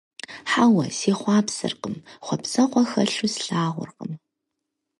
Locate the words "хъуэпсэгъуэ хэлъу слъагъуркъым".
2.25-4.11